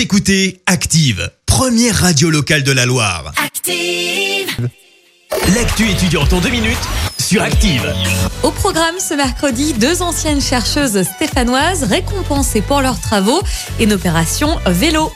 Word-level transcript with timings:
Vous 0.00 0.04
écoutez 0.04 0.62
Active, 0.64 1.30
première 1.44 1.94
radio 1.94 2.30
locale 2.30 2.62
de 2.62 2.72
la 2.72 2.86
Loire. 2.86 3.34
Active. 3.36 4.70
L'actu 5.54 5.90
étudiante 5.90 6.32
en 6.32 6.40
deux 6.40 6.48
minutes 6.48 6.88
sur 7.18 7.42
Active. 7.42 7.94
Au 8.42 8.50
programme 8.50 8.98
ce 8.98 9.12
mercredi, 9.12 9.74
deux 9.74 10.00
anciennes 10.00 10.40
chercheuses 10.40 11.02
stéphanoises 11.02 11.82
récompensées 11.82 12.62
pour 12.62 12.80
leurs 12.80 12.98
travaux 12.98 13.42
et 13.78 13.84
une 13.84 13.92
opération 13.92 14.58
vélo. 14.64 15.12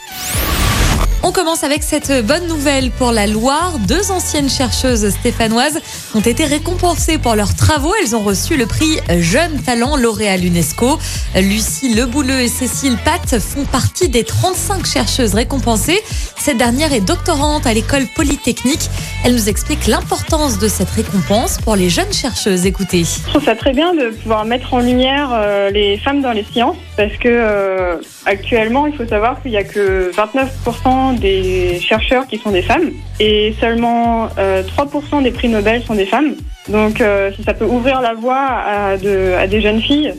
On 1.26 1.32
commence 1.32 1.64
avec 1.64 1.82
cette 1.82 2.12
bonne 2.26 2.46
nouvelle 2.48 2.90
pour 2.90 3.10
la 3.10 3.26
Loire. 3.26 3.78
Deux 3.78 4.10
anciennes 4.10 4.50
chercheuses 4.50 5.08
stéphanoises 5.08 5.80
ont 6.14 6.20
été 6.20 6.44
récompensées 6.44 7.16
pour 7.16 7.34
leurs 7.34 7.56
travaux. 7.56 7.94
Elles 8.02 8.14
ont 8.14 8.22
reçu 8.22 8.58
le 8.58 8.66
prix 8.66 8.98
Jeune 9.20 9.62
Talent 9.62 9.96
lauréat 9.96 10.36
l'UNESCO. 10.36 10.98
Lucie 11.36 11.94
Lebouleux 11.94 12.40
et 12.40 12.48
Cécile 12.48 12.98
Pat 13.02 13.38
font 13.40 13.64
partie 13.64 14.10
des 14.10 14.22
35 14.22 14.84
chercheuses 14.84 15.32
récompensées. 15.32 16.02
Cette 16.36 16.58
dernière 16.58 16.92
est 16.92 17.00
doctorante 17.00 17.66
à 17.66 17.72
l'école 17.72 18.06
polytechnique. 18.14 18.90
Elle 19.26 19.32
nous 19.32 19.48
explique 19.48 19.86
l'importance 19.86 20.58
de 20.58 20.68
cette 20.68 20.90
récompense 20.90 21.56
pour 21.56 21.76
les 21.76 21.88
jeunes 21.88 22.12
chercheuses. 22.12 22.66
Écoutez. 22.66 23.04
Je 23.04 23.26
trouve 23.30 23.42
ça 23.42 23.56
très 23.56 23.72
bien 23.72 23.94
de 23.94 24.10
pouvoir 24.10 24.44
mettre 24.44 24.74
en 24.74 24.80
lumière 24.80 25.30
euh, 25.32 25.70
les 25.70 25.96
femmes 25.96 26.20
dans 26.20 26.32
les 26.32 26.44
sciences 26.44 26.76
parce 26.98 27.14
que 27.14 27.28
euh, 27.30 27.96
actuellement, 28.26 28.86
il 28.86 28.94
faut 28.94 29.06
savoir 29.06 29.40
qu'il 29.40 29.52
n'y 29.52 29.56
a 29.56 29.64
que 29.64 30.12
29% 30.12 31.18
des 31.18 31.80
chercheurs 31.80 32.26
qui 32.26 32.36
sont 32.36 32.50
des 32.50 32.60
femmes 32.60 32.90
et 33.18 33.54
seulement 33.58 34.28
euh, 34.36 34.62
3% 34.62 35.22
des 35.22 35.30
prix 35.30 35.48
Nobel 35.48 35.82
sont 35.84 35.94
des 35.94 36.04
femmes. 36.04 36.34
Donc, 36.68 37.00
euh, 37.00 37.30
si 37.34 37.42
ça 37.44 37.54
peut 37.54 37.64
ouvrir 37.64 38.02
la 38.02 38.12
voie 38.12 38.36
à 38.36 38.96
des 38.98 39.60
jeunes 39.62 39.80
filles 39.80 40.12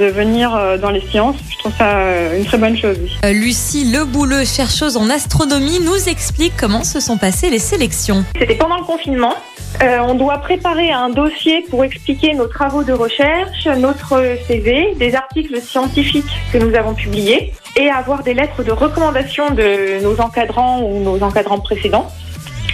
de 0.00 0.06
venir 0.06 0.54
euh, 0.56 0.78
dans 0.78 0.90
les 0.90 1.02
sciences, 1.02 1.36
je 1.50 1.58
trouve 1.58 1.72
ça 1.76 1.98
euh, 1.98 2.38
une 2.38 2.44
très 2.46 2.56
bonne 2.58 2.76
chose. 2.76 2.96
Euh, 3.24 3.32
Lucie 3.32 3.84
Lebouleux, 3.92 4.44
chercheuse 4.46 4.96
en 4.96 5.10
astronomie, 5.10 5.78
nous 5.84 6.08
explique 6.08 6.54
comment 6.58 6.84
se 6.84 7.00
sont 7.00 7.18
passées 7.18 7.50
les 7.50 7.58
sélections. 7.58 8.24
C'était 8.38 8.54
pendant 8.54 8.78
le 8.78 8.84
confinement. 8.84 9.34
Euh, 9.82 9.98
on 10.08 10.14
doit 10.14 10.38
préparer 10.38 10.90
un 10.90 11.10
dossier 11.10 11.64
pour 11.70 11.84
expliquer 11.84 12.32
nos 12.34 12.46
travaux 12.46 12.82
de 12.82 12.92
recherche, 12.94 13.66
notre 13.78 14.14
CV, 14.48 14.94
des 14.98 15.14
articles 15.14 15.60
scientifiques 15.60 16.24
que 16.52 16.58
nous 16.58 16.74
avons 16.74 16.94
publiés 16.94 17.52
et 17.76 17.90
avoir 17.90 18.22
des 18.22 18.32
lettres 18.34 18.64
de 18.64 18.72
recommandation 18.72 19.50
de 19.50 20.02
nos 20.02 20.18
encadrants 20.20 20.80
ou 20.82 21.00
nos 21.04 21.22
encadrants 21.22 21.60
précédents. 21.60 22.10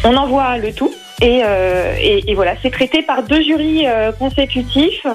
On 0.05 0.17
envoie 0.17 0.59
le 0.59 0.73
tout 0.73 0.95
et, 1.21 1.41
euh, 1.45 1.95
et- 2.01 2.31
et 2.31 2.35
voilà, 2.35 2.53
c'est 2.63 2.71
traité 2.71 3.03
par 3.03 3.23
deux 3.25 3.43
jurys 3.43 3.87
euh, 3.87 4.13
consécutifs. 4.13 5.07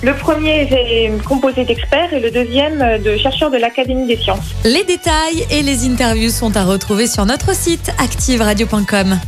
Le 0.00 0.14
premier 0.14 0.62
est 0.62 1.24
composé 1.24 1.64
d'experts 1.64 2.12
et 2.12 2.20
le 2.20 2.30
deuxième 2.30 2.80
euh, 2.80 2.98
de 2.98 3.16
chercheurs 3.16 3.50
de 3.50 3.56
l'Académie 3.56 4.06
des 4.06 4.16
sciences. 4.16 4.54
Les 4.64 4.84
détails 4.84 5.44
et 5.50 5.62
les 5.62 5.86
interviews 5.86 6.30
sont 6.30 6.56
à 6.56 6.64
retrouver 6.64 7.08
sur 7.08 7.26
notre 7.26 7.52
site 7.52 7.90
activeradio.com. 7.98 9.18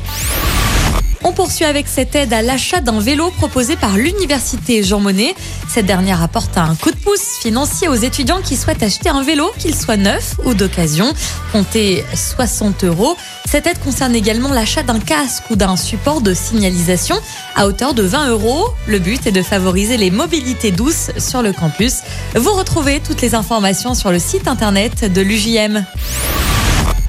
On 1.22 1.32
poursuit 1.32 1.66
avec 1.66 1.86
cette 1.86 2.14
aide 2.14 2.32
à 2.32 2.40
l'achat 2.40 2.80
d'un 2.80 2.98
vélo 2.98 3.30
proposé 3.30 3.76
par 3.76 3.96
l'université 3.96 4.82
Jean 4.82 5.00
Monnet. 5.00 5.34
Cette 5.68 5.84
dernière 5.84 6.22
apporte 6.22 6.56
un 6.56 6.74
coup 6.74 6.90
de 6.90 6.96
pouce 6.96 7.38
financier 7.42 7.88
aux 7.88 7.94
étudiants 7.94 8.40
qui 8.42 8.56
souhaitent 8.56 8.82
acheter 8.82 9.10
un 9.10 9.22
vélo, 9.22 9.50
qu'il 9.58 9.74
soit 9.74 9.98
neuf 9.98 10.36
ou 10.44 10.54
d'occasion. 10.54 11.12
Comptez 11.52 12.04
60 12.14 12.84
euros. 12.84 13.16
Cette 13.46 13.66
aide 13.66 13.78
concerne 13.80 14.14
également 14.14 14.50
l'achat 14.50 14.82
d'un 14.82 14.98
casque 14.98 15.44
ou 15.50 15.56
d'un 15.56 15.76
support 15.76 16.22
de 16.22 16.32
signalisation 16.32 17.16
à 17.54 17.66
hauteur 17.66 17.92
de 17.92 18.02
20 18.02 18.30
euros. 18.30 18.68
Le 18.86 18.98
but 18.98 19.26
est 19.26 19.32
de 19.32 19.42
favoriser 19.42 19.98
les 19.98 20.10
mobilités 20.10 20.70
douces 20.70 21.10
sur 21.18 21.42
le 21.42 21.52
campus. 21.52 21.98
Vous 22.34 22.52
retrouvez 22.52 23.00
toutes 23.00 23.20
les 23.20 23.34
informations 23.34 23.94
sur 23.94 24.10
le 24.10 24.18
site 24.18 24.48
internet 24.48 25.12
de 25.12 25.20
l'UJM. 25.20 25.84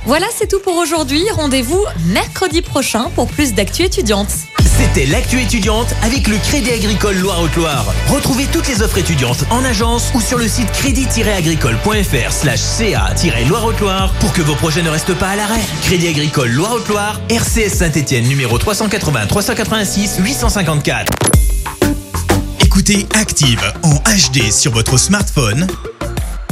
Voilà, 0.05 0.25
c'est 0.35 0.47
tout 0.47 0.59
pour 0.59 0.77
aujourd'hui. 0.77 1.23
Rendez-vous 1.31 1.83
mercredi 2.07 2.61
prochain 2.61 3.11
pour 3.15 3.27
plus 3.27 3.53
d'actu 3.53 3.83
étudiante. 3.83 4.29
C'était 4.59 5.05
l'actu 5.05 5.39
étudiante 5.39 5.93
avec 6.01 6.27
le 6.27 6.37
Crédit 6.37 6.71
Agricole 6.71 7.17
Loire-Haute-Loire. 7.17 7.85
Retrouvez 8.07 8.47
toutes 8.51 8.67
les 8.67 8.81
offres 8.81 8.97
étudiantes 8.97 9.45
en 9.51 9.63
agence 9.63 10.11
ou 10.15 10.21
sur 10.21 10.39
le 10.39 10.47
site 10.47 10.71
crédit-agricole.fr 10.71 12.31
slash 12.31 12.59
ca-loire-haute-loire 12.59 14.11
pour 14.19 14.33
que 14.33 14.41
vos 14.41 14.55
projets 14.55 14.81
ne 14.81 14.89
restent 14.89 15.13
pas 15.13 15.29
à 15.29 15.35
l'arrêt. 15.35 15.61
Crédit 15.83 16.07
Agricole 16.07 16.49
Loire-Haute-Loire, 16.49 17.21
RCS 17.29 17.69
Saint-Etienne 17.69 18.27
numéro 18.27 18.57
380 18.57 19.27
386 19.27 20.17
854. 20.19 21.13
Écoutez 22.65 23.05
Active 23.13 23.61
en 23.83 23.93
HD 23.95 24.51
sur 24.51 24.71
votre 24.71 24.97
smartphone, 24.97 25.67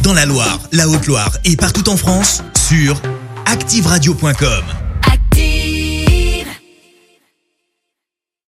dans 0.03 0.13
la 0.13 0.27
Loire, 0.27 0.59
la 0.71 0.87
Haute-Loire 0.87 1.31
et 1.45 1.55
partout 1.55 1.89
en 1.89 1.97
France, 1.97 2.43
sur 2.67 3.01
activeradio.com. 3.49 4.78